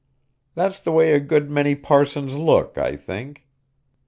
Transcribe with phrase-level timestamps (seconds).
[0.55, 3.45] That's the way a good many parsons look, I think.